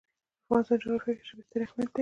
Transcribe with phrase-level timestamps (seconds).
[0.03, 0.03] د
[0.43, 1.89] افغانستان جغرافیه کې ژبې ستر اهمیت لري.